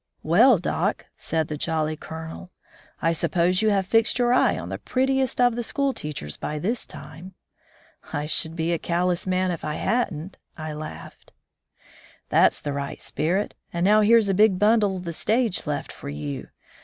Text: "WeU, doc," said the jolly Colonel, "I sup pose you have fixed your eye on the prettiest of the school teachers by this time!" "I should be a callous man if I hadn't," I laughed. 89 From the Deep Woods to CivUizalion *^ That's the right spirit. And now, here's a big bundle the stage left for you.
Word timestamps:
"WeU, 0.25 0.59
doc," 0.59 1.05
said 1.15 1.47
the 1.47 1.57
jolly 1.57 1.95
Colonel, 1.95 2.49
"I 3.03 3.13
sup 3.13 3.33
pose 3.33 3.61
you 3.61 3.69
have 3.69 3.85
fixed 3.85 4.17
your 4.17 4.33
eye 4.33 4.57
on 4.57 4.69
the 4.69 4.79
prettiest 4.79 5.39
of 5.39 5.55
the 5.55 5.61
school 5.61 5.93
teachers 5.93 6.37
by 6.37 6.57
this 6.57 6.87
time!" 6.87 7.35
"I 8.11 8.25
should 8.25 8.55
be 8.55 8.73
a 8.73 8.79
callous 8.79 9.27
man 9.27 9.51
if 9.51 9.63
I 9.63 9.75
hadn't," 9.75 10.39
I 10.57 10.73
laughed. 10.73 11.33
89 12.29 12.29
From 12.29 12.31
the 12.31 12.35
Deep 12.35 12.43
Woods 12.43 12.61
to 12.61 12.61
CivUizalion 12.61 12.61
*^ 12.61 12.61
That's 12.61 12.61
the 12.61 12.73
right 12.73 13.01
spirit. 13.01 13.53
And 13.73 13.85
now, 13.85 14.01
here's 14.01 14.29
a 14.29 14.33
big 14.33 14.57
bundle 14.57 14.97
the 14.97 15.13
stage 15.13 15.67
left 15.67 15.91
for 15.91 16.09
you. 16.09 16.47